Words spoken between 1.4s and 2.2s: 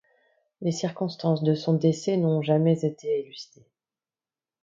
de son décès